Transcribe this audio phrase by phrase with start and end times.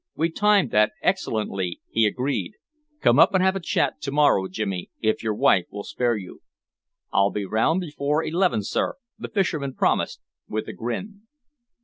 [0.15, 2.53] "We timed that excellently," he agreed.
[3.01, 6.41] "Come up and have a chat to morrow, Jimmy, if your wife will spare you."
[7.13, 10.19] "I'll be round before eleven, sir," the fisherman promised,
[10.49, 11.27] with a grin.